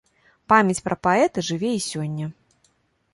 Памяць 0.53 0.83
пра 0.87 0.95
паэта 1.07 1.43
жыве 1.49 1.69
і 1.81 1.83
сёння. 1.91 2.31